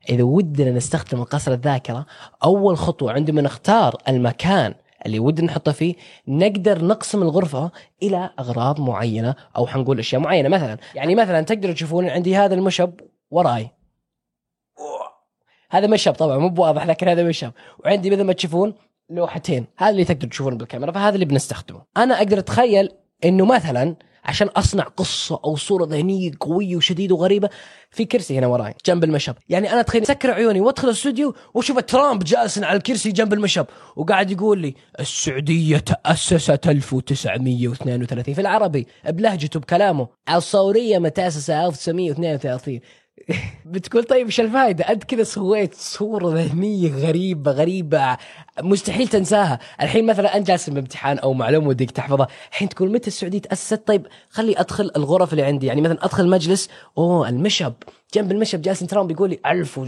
إذا 0.08 0.22
ودنا 0.22 0.70
نستخدم 0.70 1.24
قصر 1.24 1.52
الذاكرة 1.52 2.06
أول 2.44 2.76
خطوة 2.76 3.12
عندما 3.12 3.42
نختار 3.42 3.96
المكان 4.08 4.74
اللي 5.06 5.18
ودنا 5.18 5.46
نحطه 5.46 5.72
فيه 5.72 5.94
نقدر 6.28 6.84
نقسم 6.84 7.22
الغرفة 7.22 7.70
إلى 8.02 8.30
أغراض 8.38 8.80
معينة 8.80 9.34
أو 9.56 9.66
حنقول 9.66 9.98
أشياء 9.98 10.20
معينة. 10.20 10.48
مثلا 10.48 10.78
يعني 10.94 11.14
مثلا 11.14 11.40
تقدروا 11.40 11.74
تشوفون 11.74 12.08
عندي 12.08 12.36
هذا 12.36 12.54
المشب 12.54 12.92
وراي. 13.30 13.70
هذا 15.70 15.86
مشب 15.86 16.12
طبعا 16.12 16.38
مو 16.38 16.48
بواضح 16.48 16.86
لكن 16.86 17.08
هذا 17.08 17.22
مشب. 17.22 17.52
وعندي 17.84 18.10
مثل 18.10 18.22
ما 18.22 18.32
تشوفون 18.32 18.74
لوحتين 19.10 19.66
هذا 19.76 19.90
اللي 19.90 20.04
تقدروا 20.04 20.30
تشوفون 20.30 20.58
بالكاميرا 20.58 20.92
فهذا 20.92 21.14
اللي 21.14 21.24
بنستخدمه. 21.24 21.82
أنا 21.96 22.18
أقدر 22.18 22.38
أتخيل 22.38 22.88
إنه 23.24 23.44
مثلا 23.44 23.96
عشان 24.24 24.46
أصنع 24.48 24.84
قصة 24.84 25.40
أو 25.44 25.56
صورة 25.56 25.84
ذهنية 25.84 26.30
قوية 26.40 26.76
وشديدة 26.76 27.14
وغريبة 27.14 27.48
في 27.90 28.04
كرسي 28.04 28.38
هنا 28.38 28.46
وراي 28.46 28.74
جنب 28.86 29.04
المشب 29.04 29.34
يعني 29.48 29.72
أنا 29.72 29.82
تخيل 29.82 30.06
سكر 30.06 30.30
عيوني 30.30 30.60
وأدخل 30.60 30.88
الاستوديو 30.88 31.34
وأشوف 31.54 31.78
ترامب 31.78 32.24
جالس 32.24 32.58
على 32.58 32.76
الكرسي 32.76 33.12
جنب 33.12 33.32
المشب 33.32 33.66
وقاعد 33.96 34.30
يقول 34.30 34.58
لي 34.58 34.74
السعودية 35.00 35.78
تأسست 35.78 36.66
1932 36.66 38.34
في 38.34 38.40
العربي 38.40 38.86
بلهجته 39.04 39.60
بكلامه 39.60 40.08
الصورية 40.34 40.98
متأسسة 40.98 41.66
1932 41.66 42.80
بتقول 43.64 44.04
طيب 44.04 44.26
إيش 44.26 44.40
الفائده؟ 44.40 44.84
انت 44.84 45.04
كذا 45.04 45.22
سويت 45.22 45.74
صورة 45.74 46.34
ذهنية 46.34 46.92
غريبة 46.92 47.50
غريبة 47.50 48.16
مستحيل 48.62 49.08
تنساها، 49.08 49.58
الحين 49.82 50.06
مثلا 50.06 50.36
انت 50.36 50.46
جالس 50.46 50.70
بامتحان 50.70 51.18
أو 51.18 51.32
معلومة 51.32 51.68
ودك 51.68 51.90
تحفظها، 51.90 52.28
الحين 52.50 52.68
تقول 52.68 52.92
متى 52.92 53.06
السعودية 53.06 53.38
تأسست؟ 53.38 53.82
طيب 53.86 54.06
خلي 54.30 54.60
أدخل 54.60 54.90
الغرف 54.96 55.32
اللي 55.32 55.42
عندي، 55.42 55.66
يعني 55.66 55.80
مثلا 55.80 56.04
أدخل 56.04 56.28
مجلس 56.28 56.68
أوه 56.98 57.28
المشب 57.28 57.72
جنب 58.14 58.32
المشهد 58.32 58.62
جالس 58.62 58.80
ترامب 58.80 59.08
بيقول 59.08 59.30
لي 59.30 59.38
1000 59.46 59.78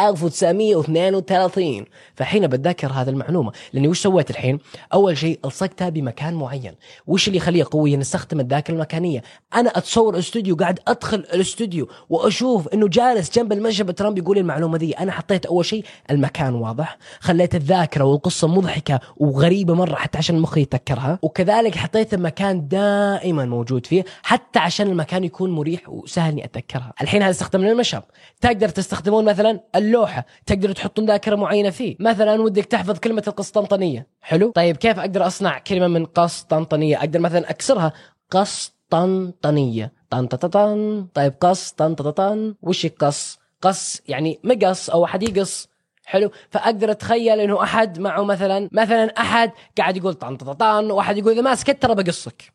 1932 0.00 1.84
فحين 2.14 2.46
بتذكر 2.46 2.92
هذه 2.92 3.08
المعلومة 3.08 3.52
لأني 3.72 3.88
وش 3.88 4.00
سويت 4.00 4.30
الحين؟ 4.30 4.58
أول 4.92 5.18
شيء 5.18 5.40
ألصقتها 5.44 5.88
بمكان 5.88 6.34
معين، 6.34 6.72
وش 7.06 7.28
اللي 7.28 7.36
يخليها 7.36 7.64
قوية؟ 7.64 7.96
نستخدم 7.96 8.40
الذاكرة 8.40 8.74
المكانية، 8.74 9.22
أنا 9.54 9.70
أتصور 9.78 10.18
استوديو 10.18 10.56
قاعد 10.56 10.80
أدخل 10.88 11.16
الأستوديو 11.16 11.88
وأشوف 12.08 12.68
إنه 12.68 12.88
جالس 12.88 13.38
جنب 13.38 13.52
المشهد 13.52 13.94
ترامب 13.94 14.18
يقول 14.18 14.38
المعلومة 14.38 14.78
دي، 14.78 14.92
أنا 14.92 15.12
حطيت 15.12 15.46
أول 15.46 15.64
شيء 15.64 15.84
المكان 16.10 16.54
واضح، 16.54 16.98
خليت 17.20 17.54
الذاكرة 17.54 18.04
والقصة 18.04 18.48
مضحكة 18.48 19.00
وغريبة 19.16 19.74
مرة 19.74 19.94
حتى 19.94 20.18
عشان 20.18 20.38
مخي 20.38 20.60
يتذكرها، 20.60 21.18
وكذلك 21.22 21.74
حطيت 21.74 22.14
المكان 22.14 22.68
دائما 22.68 23.44
موجود 23.44 23.86
فيه 23.86 24.04
حتى 24.22 24.58
عشان 24.58 24.86
المكان 24.86 25.24
يكون 25.24 25.50
مريح 25.50 25.88
وسهل 25.88 26.32
إني 26.32 26.44
أتذكرها، 26.44 26.92
الحين 27.02 27.22
هذا 27.22 27.30
استخدم 27.64 27.96
من 27.96 28.02
تقدر 28.40 28.68
تستخدمون 28.68 29.24
مثلا 29.24 29.60
اللوحة. 29.76 30.26
تقدر 30.46 30.72
تحطون 30.72 31.06
ذاكرة 31.06 31.36
معينة 31.36 31.70
فيه. 31.70 31.96
مثلا 32.00 32.42
ودك 32.42 32.64
تحفظ 32.64 32.98
كلمة 32.98 33.22
القسطنطينية. 33.26 34.06
حلو؟ 34.20 34.50
طيب 34.50 34.76
كيف 34.76 34.98
أقدر 34.98 35.26
أصنع 35.26 35.58
كلمة 35.58 35.88
من 35.88 36.04
قسطنطنيه 36.04 36.98
أقدر 36.98 37.20
مثلا 37.20 37.50
أكسرها. 37.50 37.92
قسطنطنيه 38.30 39.92
طن 40.10 40.26
طن 40.26 41.06
طيب 41.14 41.34
قص 41.40 41.72
طن 41.72 41.94
طن 41.94 42.54
وش 42.62 42.86
قص 42.86 43.38
قص 43.62 44.02
يعني 44.08 44.38
مقص 44.44 44.90
أو 44.90 45.04
أحد 45.04 45.22
يقص. 45.22 45.68
حلو؟ 46.04 46.30
فأقدر 46.50 46.90
أتخيل 46.90 47.40
إنه 47.40 47.62
أحد 47.62 47.98
معه 47.98 48.22
مثلا 48.22 48.68
مثلا 48.72 49.04
أحد 49.04 49.52
قاعد 49.78 49.96
يقول 49.96 50.14
طن 50.14 50.36
طن 50.36 50.90
وأحد 50.90 51.18
يقول 51.18 51.32
إذا 51.32 51.42
ما 51.42 51.54
سكت 51.54 51.82
ترى 51.82 51.94
بقصك. 51.94 52.52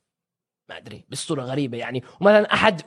ما 0.69 0.77
أدري 0.77 1.05
بصورة 1.09 1.43
غريبة 1.43 1.77
يعني. 1.77 2.03
ومثلا 2.21 2.53
أحد 2.53 2.81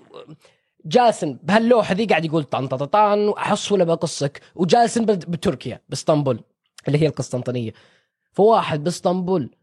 جالس 0.86 1.24
بهاللوحة 1.24 1.94
ذي 1.94 2.04
قاعد 2.04 2.24
يقول 2.24 2.44
طن 2.44 2.66
طن 2.66 3.28
وأحص 3.28 3.72
ولا 3.72 3.84
بقصك. 3.84 4.40
وجالس 4.54 4.98
بتركيا 4.98 5.80
بإسطنبول 5.88 6.40
اللي 6.88 7.02
هي 7.02 7.06
القسطنطينية. 7.06 7.72
فواحد 8.32 8.84
بإسطنبول 8.84 9.56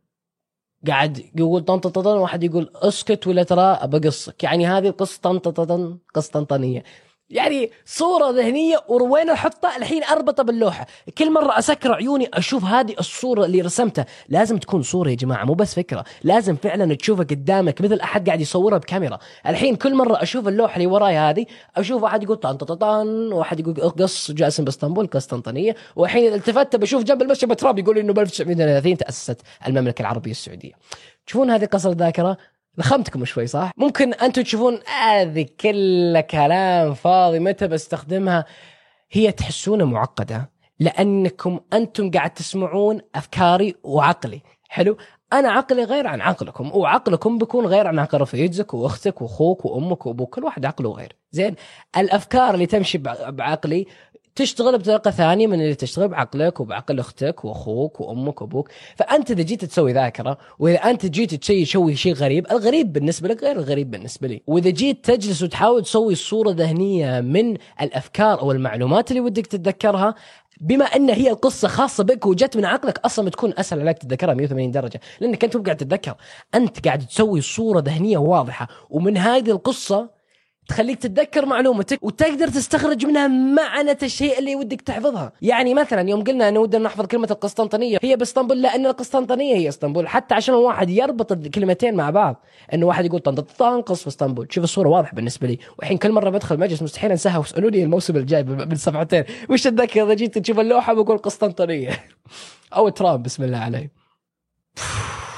قاعد 0.88 1.32
يقول 1.36 1.62
طن 1.62 1.80
طن 1.80 2.08
واحد 2.08 2.44
يقول 2.44 2.72
أسكت 2.76 3.28
ولا 3.28 3.44
ترى 3.44 3.80
بقصك 3.84 4.44
يعني 4.44 4.68
هذه 4.68 4.88
القصة 4.88 5.20
طن 5.22 5.38
طن 5.38 5.66
طن 5.66 6.00
قسطنطينية. 6.14 6.84
يعني 7.32 7.72
صورة 7.86 8.30
ذهنية 8.32 8.78
وين 8.90 9.30
احطها 9.30 9.78
الحين 9.78 10.04
اربطها 10.04 10.44
باللوحة. 10.44 10.88
كل 11.18 11.32
مرة 11.32 11.60
أسكر 11.60 11.94
عيوني 11.94 12.30
أشوف 12.34 12.64
هذه 12.64 12.96
الصورة 13.00 13.46
اللي 13.46 13.62
رسمتها. 13.62 14.06
لازم 14.30 14.58
تكون 14.58 14.82
صورة 14.82 15.10
يا 15.10 15.16
جماعة 15.16 15.46
مو 15.46 15.54
بس 15.54 15.76
فكرة. 15.76 16.04
لازم 16.24 16.56
فعلا 16.56 16.96
تشوفها 16.96 17.26
قدامك 17.26 17.82
مثل 17.82 18.00
أحد 18.00 18.28
قاعد 18.28 18.42
يصورها 18.42 18.78
بكاميرا. 18.78 19.20
الحين 19.48 19.76
كل 19.76 19.96
مرة 19.96 20.22
أشوف 20.24 20.48
اللوحة 20.48 20.76
اللي 20.76 20.88
وراي 20.88 21.18
هذه 21.18 21.46
أشوف 21.76 22.04
واحد 22.04 22.24
يقول 22.24 22.38
طن 22.38 22.58
طن 22.58 23.34
واحد 23.34 23.60
يقول 23.60 23.90
قص 23.90 24.32
جاسم 24.32 24.64
باسطنبول 24.64 25.08
قسطنطينيه 25.08 25.76
والحين 25.96 26.34
التفت 26.34 26.76
بشوف 26.76 27.04
جنب 27.04 27.22
المشهد 27.22 27.56
تراب 27.56 27.80
يقول 27.80 27.98
إنه 27.98 28.14
ب 28.14 28.20
1930 28.20 28.98
تأسست 28.98 29.42
المملكة 29.68 30.02
العربية 30.02 30.32
السعودية. 30.32 30.72
تشوفون 31.28 31.52
هذه 31.52 31.66
قصر 31.66 31.90
الذاكرة؟ 31.90 32.38
لخمتكم 32.78 33.26
شوي 33.26 33.48
صح؟ 33.48 33.72
ممكن 33.78 34.14
أنتم 34.14 34.42
تشوفون 34.42 34.80
هذه 34.88 35.46
كلها 35.60 36.22
كلام 36.22 36.94
فاضي 36.94 37.40
متى 37.40 37.68
بستخدمها؟ 37.68 38.46
هي 39.12 39.32
تحسونها 39.32 39.86
معقدة 39.86 40.52
لأنكم 40.80 41.60
أنتم 41.74 42.12
قاعد 42.12 42.34
تسمعون 42.34 43.02
أفكاري 43.16 43.76
وعقلي، 43.84 44.42
حلو؟ 44.70 44.98
أنا 45.34 45.52
عقلي 45.52 45.84
غير 45.84 46.08
عن 46.08 46.22
عقلكم 46.22 46.72
وعقلكم 46.76 47.38
بيكون 47.38 47.66
غير 47.66 47.88
عن 47.88 48.00
عقل 48.00 48.22
رفيجك 48.22 48.74
وأختك 48.74 49.22
وأخوك 49.22 49.66
وأمك 49.66 50.06
وأبوك 50.06 50.36
كل 50.36 50.44
واحد 50.44 50.66
عقله 50.66 50.92
غير 50.92 51.16
زين 51.32 51.56
الأفكار 51.98 52.54
اللي 52.54 52.66
تمشي 52.66 52.98
بعقلي 53.28 53.88
تشتغل 54.36 54.78
بطريقة 54.78 55.12
ثانية 55.12 55.48
من 55.48 55.62
اللي 55.62 55.76
تشتغل 55.76 56.08
بعقلك 56.08 56.60
وبعقل 56.60 57.00
أختك 57.00 57.46
وأخوك 57.46 58.02
وأمك 58.02 58.42
وأبوك. 58.42 58.70
فأنت 58.96 59.32
إذا 59.32 59.44
جيت 59.44 59.66
تسوي 59.66 59.94
ذاكرة 59.94 60.38
وإذا 60.60 60.78
أنت 60.78 61.06
جيت 61.06 61.36
تسوي 61.36 61.66
تسوي 61.66 61.96
شيء 61.96 62.14
غريب 62.14 62.52
الغريب 62.52 62.94
بالنسبة 62.94 63.30
لك 63.30 63.44
غير 63.44 63.56
الغريب 63.56 63.92
بالنسبة 63.92 64.28
لي. 64.28 64.42
وإذا 64.48 64.70
جيت 64.70 65.06
تجلس 65.06 65.44
وتحاول 65.44 65.84
تسوي 65.84 66.16
صورة 66.16 66.52
ذهنية 66.52 67.22
من 67.22 67.58
الأفكار 67.82 68.42
أو 68.42 68.52
المعلومات 68.52 69.12
اللي 69.12 69.22
ودك 69.22 69.48
تتذكرها 69.48 70.16
بما 70.62 70.86
إن 70.86 71.10
هي 71.10 71.30
القصة 71.30 71.68
خاصة 71.68 72.04
بك 72.04 72.26
وجت 72.26 72.58
من 72.58 72.66
عقلك 72.66 73.00
أصلا 73.00 73.26
بتكون 73.26 73.54
أسهل 73.58 73.80
عليك 73.80 73.98
تتذكرها 73.98 74.34
180 74.34 74.72
درجة. 74.72 75.00
لأنك 75.20 75.44
أنت 75.44 75.58
مو 75.58 75.64
قاعد 75.64 75.78
تتذكر. 75.78 76.16
أنت 76.56 76.88
قاعد 76.88 77.08
تسوي 77.08 77.42
صورة 77.42 77.80
ذهنية 77.80 78.18
واضحة. 78.18 78.68
ومن 78.90 79.18
هذه 79.18 79.52
القصة 79.52 80.21
تخليك 80.68 81.00
تتذكر 81.00 81.46
معلومتك 81.46 82.04
وتقدر 82.04 82.48
تستخرج 82.48 83.06
منها 83.06 83.28
معنى 83.28 83.98
الشيء 84.04 84.40
اللي 84.40 84.56
ودك 84.56 84.82
تحفظها. 84.82 85.32
يعني 85.42 85.74
مثلا 85.74 86.10
يوم 86.10 86.24
قلنا 86.24 86.50
إنه 86.50 86.60
ودنا 86.60 86.84
نحفظ 86.84 87.06
كلمة 87.06 87.28
القسطنطينية 87.32 87.98
هي 88.02 88.16
بإسطنبول 88.16 88.62
لأن 88.62 88.86
القسطنطينية 88.86 89.56
هي 89.56 89.70
إسطنبول. 89.70 90.08
حتى 90.08 90.36
عشان 90.36 90.56
الواحد 90.56 90.90
يربط 90.90 91.32
الكلمتين 91.32 91.96
مع 91.96 92.10
بعض 92.10 92.46
إنه 92.74 92.86
واحد 92.86 93.06
يقول 93.06 93.20
طنطا 93.20 93.42
إسطنبول. 94.08 94.48
شوف 94.50 94.64
الصورة 94.64 94.90
واضحة 94.90 95.16
بالنسبة 95.16 95.48
لي. 95.48 95.60
والحين 95.78 95.98
كل 95.98 96.12
مرة 96.12 96.30
بدخل 96.30 96.60
مجلس 96.60 96.82
مستحيل 96.82 97.12
أنساها. 97.12 97.38
واسالوني 97.38 97.84
الموسم 97.84 98.18
الجاي 98.18 98.44
من 98.44 98.62
وش 99.50 99.64
تتذكر 99.64 100.04
إذا 100.04 100.14
جيت 100.14 100.38
تشوف 100.38 100.60
اللوحة 100.60 100.94
بقول 100.94 101.18
قسطنطينية؟ 101.18 101.90
أو 102.76 102.90
ترامب 102.90 103.24
بسم 103.24 103.44
الله 103.44 103.58
عليه. 103.58 103.92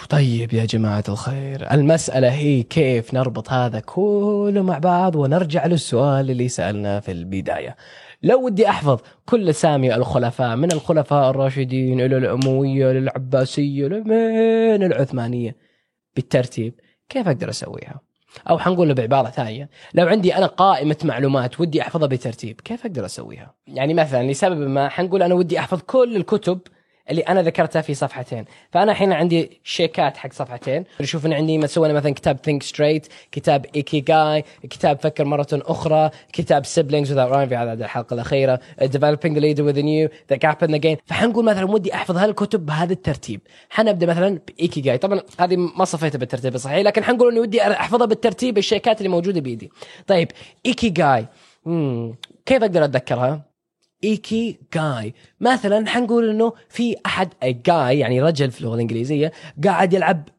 طيب 0.09 0.53
يا 0.53 0.65
جماعة 0.65 1.03
الخير 1.09 1.71
المسألة 1.71 2.31
هي 2.31 2.63
كيف 2.63 3.13
نربط 3.13 3.49
هذا 3.51 3.79
كله 3.79 4.61
مع 4.61 4.77
بعض؟ 4.77 5.15
ونرجع 5.15 5.65
للسؤال 5.65 6.31
اللي 6.31 6.47
سألنا 6.47 6.99
في 6.99 7.11
البداية. 7.11 7.75
لو 8.23 8.45
ودي 8.45 8.69
أحفظ 8.69 8.99
كل 9.25 9.49
أسامي 9.49 9.95
الخلفاء 9.95 10.55
من 10.55 10.71
الخلفاء 10.71 11.29
الراشدين 11.29 12.01
إلى 12.01 12.17
الأموية 12.17 12.91
للعباسية 12.91 13.87
لمن 13.87 14.83
العثمانية؟ 14.83 15.55
بالترتيب 16.15 16.73
كيف 17.09 17.27
أقدر 17.27 17.49
أسويها؟ 17.49 18.01
أو 18.49 18.59
حنقول 18.59 18.93
بعبارة 18.93 19.29
ثانية 19.29 19.69
لو 19.93 20.07
عندي 20.07 20.35
أنا 20.35 20.45
قائمة 20.45 20.97
معلومات 21.03 21.59
ودي 21.59 21.81
أحفظها 21.81 22.07
بترتيب 22.07 22.61
كيف 22.61 22.85
أقدر 22.85 23.05
أسويها؟ 23.05 23.53
يعني 23.67 23.93
مثلا 23.93 24.31
لسبب 24.31 24.57
ما 24.57 24.89
حنقول 24.89 25.23
أنا 25.23 25.33
ودي 25.33 25.59
أحفظ 25.59 25.81
كل 25.81 26.15
الكتب 26.15 26.59
اللي 27.09 27.21
أنا 27.21 27.41
ذكرتها 27.41 27.81
في 27.81 27.93
صفحتين. 27.93 28.45
فأنا 28.71 28.91
الحين 28.91 29.13
عندي 29.13 29.61
شيكات 29.63 30.17
حق 30.17 30.33
صفحتين. 30.33 30.83
نشوف 31.01 31.25
إن 31.25 31.33
عندي 31.33 31.57
مسوي 31.57 31.93
مثلا 31.93 32.13
كتاب 32.13 32.37
Think 32.43 32.63
Straight 32.63 33.07
كتاب 33.31 33.65
Ikigai 33.75 34.43
كتاب 34.69 34.99
فكر 34.99 35.25
مرة 35.25 35.47
أخرى 35.51 36.09
كتاب 36.33 36.65
Siblings 36.65 37.11
Without 37.11 37.25
Rivalry 37.25 37.49
في 37.49 37.55
هذه 37.55 37.73
الحلقة 37.73 38.13
الأخيرة 38.13 38.59
Developing 38.81 39.37
the 39.37 39.46
Leader 39.46 39.63
Within 39.63 40.09
You 40.29 40.32
The 40.32 40.35
Gap 40.35 40.63
and 40.63 40.71
the 40.71 40.77
Gain 40.77 40.97
فحنقول 41.05 41.45
مثلا 41.45 41.71
ودي 41.71 41.93
أحفظ 41.93 42.17
هالكتب 42.17 42.65
بهذا 42.65 42.93
الترتيب. 42.93 43.41
حنبدا 43.69 44.05
مثلا 44.07 44.39
بايكي 44.47 44.81
جاي 44.81 44.97
طبعا 44.97 45.21
هذه 45.39 45.55
ما 45.55 45.85
صفيتها 45.85 46.19
بالترتيب 46.19 46.55
الصحيح 46.55 46.79
لكن 46.79 47.03
حنقول 47.03 47.31
إني 47.31 47.39
ودي 47.39 47.61
أحفظها 47.61 48.05
بالترتيب 48.05 48.57
الشيكات 48.57 48.97
اللي 48.97 49.09
موجودة 49.09 49.41
بيدي. 49.41 49.71
طيب 50.07 50.31
ايكي 50.65 50.89
جاي 50.89 51.27
كيف 52.45 52.63
أقدر 52.63 52.83
أتذكرها؟ 52.83 53.52
إيكي 54.03 54.59
جاي. 54.73 55.13
مثلا 55.39 55.87
حنقول 55.87 56.29
إنه 56.29 56.53
في 56.69 56.95
أحد 57.05 57.29
جاي 57.43 57.99
يعني 57.99 58.21
رجل 58.21 58.51
في 58.51 58.61
اللغة 58.61 58.75
الإنجليزية 58.75 59.31
قاعد 59.63 59.93
يلعب 59.93 60.29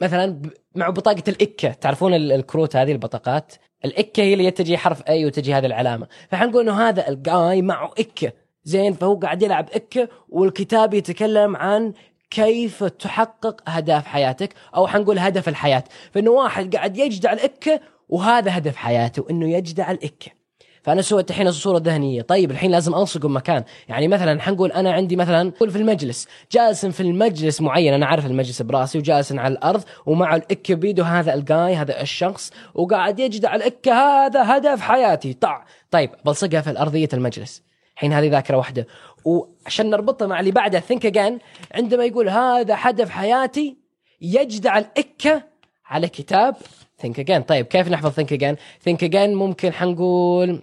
مثلا 0.00 0.42
مع 0.74 0.90
بطاقة 0.90 1.22
الاكه 1.28 1.68
تعرفون 1.68 2.14
الكروت 2.14 2.76
هذه 2.76 2.92
البطاقات؟ 2.92 3.52
الاكه 3.84 4.22
هي 4.22 4.32
اللي 4.32 4.50
تجي 4.50 4.78
حرف 4.78 5.02
اي 5.08 5.26
وتجي 5.26 5.54
هذه 5.54 5.66
العلامة. 5.66 6.06
فحنقول 6.28 6.62
إنه 6.62 6.88
هذا 6.88 7.08
الجاي 7.08 7.62
معه 7.62 7.92
اكه 7.98 8.32
زين 8.64 8.92
فهو 8.92 9.14
قاعد 9.14 9.42
يلعب 9.42 9.68
اكه 9.72 10.08
والكتاب 10.28 10.94
يتكلم 10.94 11.56
عن 11.56 11.92
كيف 12.30 12.84
تحقق 12.84 13.70
أهداف 13.70 14.06
حياتك 14.06 14.54
أو 14.76 14.86
حنقول 14.86 15.18
هدف 15.18 15.48
الحياة. 15.48 15.84
فإنه 16.12 16.30
واحد 16.30 16.76
قاعد 16.76 16.96
يجدع 16.96 17.32
الاكه 17.32 17.80
وهذا 18.08 18.58
هدف 18.58 18.76
حياته 18.76 19.26
إنه 19.30 19.50
يجدع 19.50 19.90
الاكه 19.90 20.43
فأنا 20.84 21.02
سويت 21.02 21.30
الحين 21.30 21.46
الصورة 21.46 21.78
الذهنيه 21.78 22.22
طيب 22.22 22.50
الحين 22.50 22.70
لازم 22.70 22.94
الصق 22.94 23.26
مكان. 23.26 23.64
يعني 23.88 24.08
مثلا 24.08 24.40
حنقول 24.40 24.72
أنا 24.72 24.92
عندي 24.92 25.16
مثلا 25.16 25.52
قول 25.60 25.70
في 25.70 25.78
المجلس. 25.78 26.28
جالس 26.52 26.86
في 26.86 27.00
المجلس 27.00 27.60
معين. 27.60 27.94
أنا 27.94 28.06
عارف 28.06 28.26
المجلس 28.26 28.62
براسي 28.62 28.98
وجالس 28.98 29.32
على 29.32 29.52
الأرض 29.52 29.82
ومع 30.06 30.36
الإكة 30.36 30.74
بيده 30.74 31.04
هذا 31.04 31.34
الجاي 31.34 31.74
هذا 31.76 32.00
الشخص. 32.00 32.52
وقاعد 32.74 33.18
يجدع 33.18 33.54
الإكة 33.54 33.92
هذا 33.92 34.56
هدف 34.56 34.80
حياتي. 34.80 35.32
طع. 35.32 35.64
طيب 35.90 36.10
بلصقها 36.24 36.60
في 36.60 36.78
أرضية 36.80 37.08
المجلس. 37.12 37.62
الحين 37.94 38.12
هذه 38.12 38.28
ذاكرة 38.30 38.56
واحدة. 38.56 38.86
وعشان 39.24 39.90
نربطها 39.90 40.26
مع 40.26 40.40
اللي 40.40 40.50
بعدها 40.50 40.80
think 40.80 41.06
again 41.06 41.38
عندما 41.74 42.04
يقول 42.04 42.28
هذا 42.28 42.76
هدف 42.78 43.10
حياتي 43.10 43.76
يجدع 44.20 44.78
الإكة 44.78 45.42
على 45.86 46.08
كتاب 46.08 46.56
think 46.98 47.20
again 47.20 47.42
طيب 47.42 47.66
كيف 47.66 47.88
نحفظ 47.88 48.10
think 48.10 48.32
again 48.32 48.56
think 48.80 49.04
again 49.04 49.34
ممكن 49.34 49.72
حنقول 49.72 50.62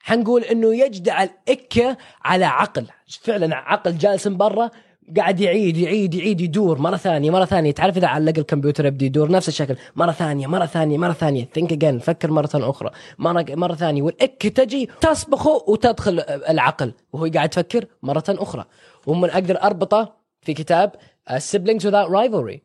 حنقول 0.00 0.42
إنه 0.42 0.74
يجدع 0.74 1.22
الإكة 1.22 1.96
على 2.24 2.44
عقل. 2.44 2.86
فعلا 3.22 3.56
عقل 3.56 3.98
جالس 3.98 4.26
من 4.26 4.36
برا 4.36 4.70
قاعد 5.16 5.40
يعيد 5.40 5.76
يعيد 5.76 6.14
يعيد 6.14 6.40
يدور 6.40 6.78
مرة 6.78 6.96
ثانية 6.96 7.30
مرة 7.30 7.44
ثانية. 7.44 7.72
تعرف 7.72 7.96
إذا 7.96 8.06
علق 8.06 8.38
الكمبيوتر 8.38 8.86
يبدأ 8.86 9.06
يدور 9.06 9.30
نفس 9.30 9.48
الشكل. 9.48 9.76
مرة 9.96 10.12
ثانية 10.12 10.46
مرة 10.46 10.66
ثانية 10.66 10.98
مرة 10.98 11.12
ثانية. 11.12 11.48
think 11.54 11.72
again 11.72 11.98
فكر 11.98 12.30
مرة 12.30 12.50
أخرى. 12.54 12.90
مرة 13.18 13.46
مرة 13.48 13.74
ثانية. 13.74 14.02
والاك 14.02 14.42
تجي 14.42 14.88
تصبخه 15.00 15.64
وتدخل 15.66 16.20
العقل. 16.48 16.92
وهو 17.12 17.30
قاعد 17.34 17.52
يفكر 17.52 17.84
مرة 18.02 18.24
أخرى. 18.28 18.64
ومن 19.06 19.30
أقدر 19.30 19.62
أربطه 19.62 20.12
في 20.40 20.54
كتاب 20.54 20.92
siblings 21.38 21.86
without 21.86 21.94
rivalry 21.94 22.62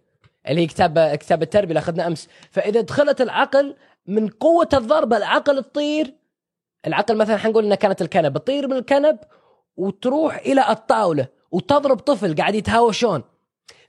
اللي 0.48 0.62
هي 0.62 0.68
كتاب 0.68 1.16
كتاب 1.16 1.42
التربية 1.42 1.70
اللي 1.70 1.80
أخذناه 1.80 2.08
أمس. 2.08 2.28
فإذا 2.52 2.82
دخلت 2.82 3.22
العقل 3.22 3.76
من 4.08 4.28
قوة 4.28 4.70
الضربه 4.74 5.18
العقل 5.18 5.64
تطير 5.64 6.21
العقل 6.88 7.18
مثلا 7.18 7.38
حنقول 7.38 7.66
انها 7.66 7.76
كانت 7.76 8.02
الكنب 8.02 8.38
تطير 8.38 8.68
من 8.68 8.78
الكنب 8.78 9.20
وتروح 9.78 10.38
إلى 10.38 10.70
الطاولة 10.70 11.28
وتضرب 11.52 12.00
طفل 12.00 12.36
قاعد 12.36 12.56
يتهاوشون 12.56 13.24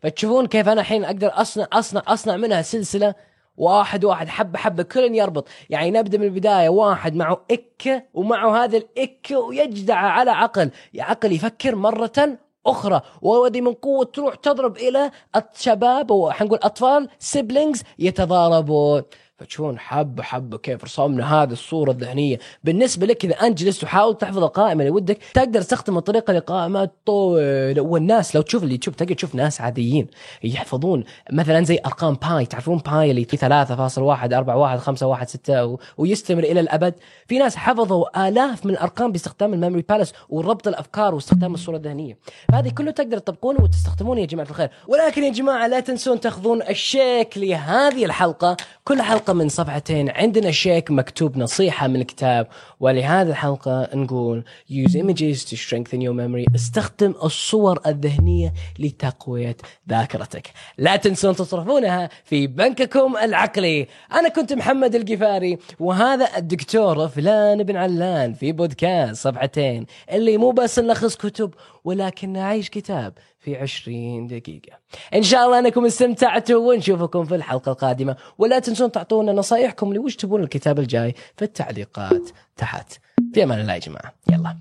فتشوفون 0.03 0.47
كيف 0.47 0.69
أنا 0.69 0.81
الحين 0.81 1.05
أقدر 1.05 1.31
أصنع 1.35 1.67
أصنع 1.73 2.03
أصنع 2.07 2.37
منها 2.37 2.63
سلسلة 2.63 3.15
واحد 3.57 4.05
واحد 4.05 4.29
حبة 4.29 4.59
حبة 4.59 4.83
كل 4.83 5.15
يربط. 5.15 5.49
يعني 5.71 5.91
نبدأ 5.91 6.19
من 6.19 6.25
البداية 6.25 6.69
واحد 6.69 7.15
معه 7.15 7.45
إكة 7.51 8.03
ومعه 8.15 8.65
هذا 8.65 8.77
الإكة 8.77 9.39
ويجدع 9.39 9.97
على 9.97 10.31
عقل. 10.31 10.71
عقل 10.99 11.33
يفكر 11.33 11.75
مرة 11.75 12.39
أخرى. 12.67 13.01
وهذه 13.23 13.61
من 13.61 13.73
قوة 13.73 14.05
تروح 14.05 14.35
تضرب 14.35 14.77
إلى 14.77 15.11
الشباب 15.37 16.11
وحنقول 16.11 16.59
أطفال 16.63 17.09
سيبلينجز 17.19 17.83
يتضاربون. 17.99 19.03
فتشوفون 19.39 19.79
حبة 19.79 20.23
حبة 20.23 20.59
كيف 20.59 20.85
رسمنا 20.85 21.43
هذه 21.43 21.53
الصورة 21.53 21.91
الذهنية. 21.91 22.39
بالنسبة 22.65 23.07
لك 23.07 23.25
إذا 23.25 23.35
أنت 23.35 23.59
جلست 23.59 23.85
وحاول 23.85 24.19
تحفظ 24.19 24.39
القائمة 24.39 24.81
اللي 24.83 24.91
ودك 24.91 25.19
تقدر 25.35 25.61
تستخدم 25.61 25.99
الطريقة 25.99 26.33
لقائمات 26.33 26.93
طويلة. 27.07 27.83
والناس 27.83 28.37
لو 28.37 28.43
تشوف 28.43 28.63
اللي 28.63 28.79
تشوف 28.79 28.95
تقدر 28.95 29.15
تشوف 29.15 29.35
ناس 29.35 29.61
عاديين 29.61 30.07
يحفظون. 30.45 31.05
مثلا 31.33 31.65
زي 31.65 31.79
أرقام 31.87 32.15
pi 32.15 32.47
تعرفون 32.47 32.79
pi 32.79 33.11
اللي 33.11 33.25
3.1 33.25 34.33
4 34.33 34.57
1 34.57 34.79
5 34.79 35.07
1 35.07 35.29
6 35.29 35.79
ويستمر 35.97 36.43
إلى 36.43 36.61
الأبد. 36.61 36.95
في 37.29 37.39
ناس 37.39 37.57
حفظوا 37.57 38.29
آلاف 38.29 38.67
من 38.67 38.73
الأرقام 38.73 39.13
باستخدام 39.13 39.55
ال 39.55 39.59
memory 39.59 39.85
palace 39.89 40.13
وربط 40.29 40.69
الأفكار 40.69 41.15
واستخدام 41.15 41.55
الصورة 41.55 41.77
الذهنية. 41.77 42.19
هذه 42.53 42.69
كله 42.69 42.91
تقدر 42.91 43.19
تطبقونه 43.19 43.63
وتستخدمونه 43.63 44.21
يا 44.21 44.27
جماعة 44.27 44.47
الخير. 44.47 44.71
ولكن 44.89 45.25
يا 45.25 45.31
جماعة 45.31 45.67
لا 45.67 45.81
تنسون 45.81 46.21
تاخذون 46.21 46.63
ال 46.63 46.75
sheet 46.75 47.39
لهذه 47.39 48.05
الحلقة. 48.05 48.57
كل 48.85 49.01
حلقة 49.23 49.33
من 49.33 49.49
صفحتين. 49.49 50.11
عندنا 50.11 50.51
sheet 50.51 50.91
مكتوب 50.91 51.39
نصيحة 51.39 51.89
من 51.89 52.01
الكتاب. 52.01 52.47
ولهذه 52.81 53.29
الحلقة 53.29 53.89
نقول 53.95 54.45
use 54.71 54.93
images 54.93 55.45
to 55.45 55.57
strengthen 55.57 56.01
your 56.01 56.15
memory. 56.15 56.55
استخدم 56.55 57.15
الصور 57.25 57.81
الذهنية 57.87 58.53
لتقوية 58.79 59.57
ذاكرتك. 59.89 60.51
لا 60.79 60.97
تنسون 60.97 61.37
تصرفونها 61.37 62.09
في 62.25 62.47
بنككم 62.47 63.17
العقلي. 63.17 63.87
أنا 64.13 64.29
كنت 64.29 64.53
محمد 64.53 64.95
القفاري 64.95 65.59
وهذا 65.81 66.37
الدكتور 66.37 67.09
فلان 67.09 67.63
بن 67.63 67.77
علان 67.77 68.33
في 68.35 68.53
بودكاست 68.53 69.29
صفحتين 69.29 69.87
اللي 70.13 70.37
مو 70.37 70.51
بس 70.51 70.79
نلخص 70.79 71.17
كتب 71.17 71.55
ولكن 71.85 72.33
نعيش 72.33 72.71
كتاب. 72.71 73.13
في 73.43 73.57
عشرين 73.57 74.27
دقيقة. 74.27 74.79
إن 75.15 75.23
شاء 75.23 75.47
الله 75.47 75.59
أنكم 75.59 75.85
استمتعتوا 75.85 76.73
ونشوفكم 76.73 77.25
في 77.25 77.35
الحلقة 77.35 77.73
القادمة. 77.73 78.17
ولا 78.39 78.59
تنسون 78.59 78.93
تعطونا 78.93 79.33
نصايحكم 79.33 79.93
لوش 79.93 80.17
تبون 80.17 80.43
الكتاب 80.43 80.79
الجاي 80.79 81.15
في 81.37 81.45
التعليقات 81.45 82.31
تحت. 82.57 82.93
في 83.35 83.43
أمان 83.43 83.61
الله 83.61 83.75
يا 83.75 83.79
جماعة. 83.79 84.15
يلا. 84.33 84.59